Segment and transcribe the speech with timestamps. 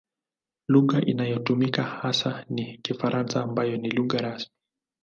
[0.67, 4.53] Lugha inayotumika hasa ni Kifaransa ambayo ni lugha rasmi.